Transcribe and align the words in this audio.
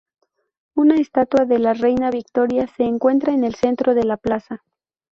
Una 0.73 0.95
estatua 0.95 1.45
de 1.45 1.59
la 1.59 1.75
reina 1.75 2.09
Victoria 2.09 2.65
se 2.75 2.85
encuentra 2.85 3.33
en 3.33 3.43
el 3.43 3.53
centro 3.53 3.93
de 3.93 4.03
la 4.03 4.17
plaza. 4.17 4.63